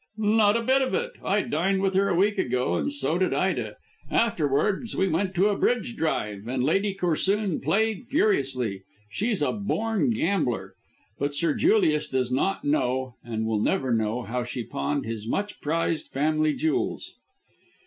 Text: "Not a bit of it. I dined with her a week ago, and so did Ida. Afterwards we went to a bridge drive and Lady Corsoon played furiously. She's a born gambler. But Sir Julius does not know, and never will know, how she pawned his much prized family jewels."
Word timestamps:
"Not 0.17 0.57
a 0.57 0.63
bit 0.63 0.81
of 0.81 0.95
it. 0.95 1.11
I 1.23 1.41
dined 1.41 1.83
with 1.83 1.93
her 1.93 2.09
a 2.09 2.15
week 2.15 2.39
ago, 2.39 2.73
and 2.73 2.91
so 2.91 3.19
did 3.19 3.35
Ida. 3.35 3.75
Afterwards 4.09 4.95
we 4.95 5.07
went 5.07 5.35
to 5.35 5.49
a 5.49 5.55
bridge 5.55 5.95
drive 5.95 6.47
and 6.47 6.63
Lady 6.63 6.95
Corsoon 6.95 7.61
played 7.61 8.07
furiously. 8.07 8.81
She's 9.11 9.43
a 9.43 9.51
born 9.51 10.09
gambler. 10.09 10.73
But 11.19 11.35
Sir 11.35 11.53
Julius 11.53 12.07
does 12.07 12.31
not 12.31 12.63
know, 12.65 13.13
and 13.23 13.45
never 13.45 13.91
will 13.91 13.95
know, 13.95 14.21
how 14.23 14.43
she 14.43 14.63
pawned 14.63 15.05
his 15.05 15.27
much 15.27 15.61
prized 15.61 16.11
family 16.11 16.55
jewels." 16.55 17.13